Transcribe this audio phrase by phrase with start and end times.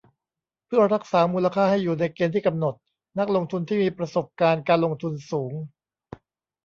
[0.65, 2.75] เพื่อรักษามูลค่าให้อยู่ในเกณฑ์ที่กำหนด
[3.19, 5.53] นักลงทุนที่มีประสบการณ์การลงทุนสูง